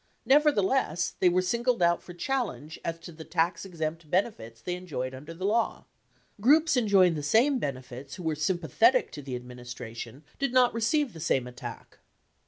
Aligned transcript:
Nevertheless, 0.25 1.13
they 1.19 1.29
were 1.29 1.43
singled 1.43 1.83
out 1.83 2.01
for 2.01 2.15
challenge 2.15 2.79
as 2.83 2.97
to 3.01 3.11
the 3.11 3.23
tax 3.23 3.65
exempt 3.65 4.09
benefits 4.09 4.59
they 4.59 4.73
enjoyed 4.73 5.13
under 5.13 5.31
the 5.31 5.45
law. 5.45 5.85
Groups 6.39 6.75
enjoying 6.75 7.13
the 7.13 7.21
same 7.21 7.59
benefits 7.59 8.15
who 8.15 8.23
were 8.23 8.33
sympathetic 8.33 9.11
to 9.11 9.21
the 9.21 9.35
administration 9.35 10.23
did 10.39 10.53
not 10.53 10.73
receive 10.73 11.13
the 11.13 11.19
same 11.19 11.45
attack. 11.45 11.99